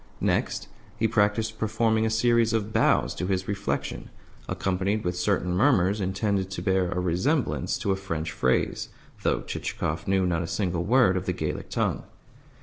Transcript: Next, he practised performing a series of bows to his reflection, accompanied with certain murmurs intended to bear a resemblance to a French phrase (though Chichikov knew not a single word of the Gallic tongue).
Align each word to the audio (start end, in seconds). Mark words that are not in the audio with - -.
Next, 0.19 0.67
he 0.97 1.07
practised 1.07 1.59
performing 1.59 2.07
a 2.07 2.09
series 2.09 2.53
of 2.53 2.73
bows 2.73 3.13
to 3.13 3.27
his 3.27 3.47
reflection, 3.47 4.09
accompanied 4.49 5.03
with 5.03 5.15
certain 5.15 5.55
murmurs 5.55 6.01
intended 6.01 6.49
to 6.49 6.61
bear 6.63 6.89
a 6.89 6.99
resemblance 6.99 7.77
to 7.77 7.91
a 7.91 7.95
French 7.95 8.31
phrase 8.31 8.89
(though 9.21 9.43
Chichikov 9.43 10.07
knew 10.07 10.25
not 10.25 10.41
a 10.41 10.47
single 10.47 10.83
word 10.85 11.17
of 11.17 11.27
the 11.27 11.33
Gallic 11.33 11.69
tongue). 11.69 12.01